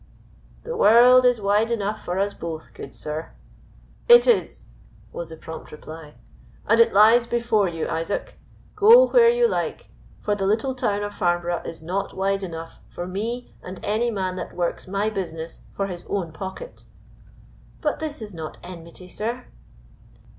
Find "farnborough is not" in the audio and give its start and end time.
11.13-12.15